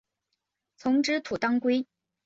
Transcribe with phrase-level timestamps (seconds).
[0.77, 1.85] 丛枝土当归